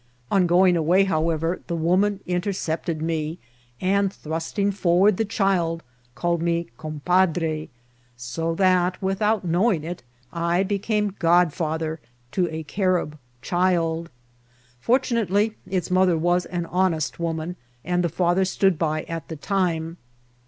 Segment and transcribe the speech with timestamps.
[0.31, 3.37] On going away, however, the woman intercepted me,
[3.79, 5.83] and, thrusting forward the child,
[6.15, 7.69] called me compadre;
[8.17, 10.01] so that, with out knowing it,
[10.33, 11.99] I became godfather
[12.31, 14.09] to a Carib child;
[14.79, 17.55] fortunately, its mother was an honest woman,
[17.85, 19.97] and the father stood by at the time.